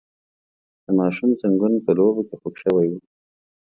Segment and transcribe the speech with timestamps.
[0.83, 2.93] د ماشوم زنګون په لوبو کې خوږ شوی و.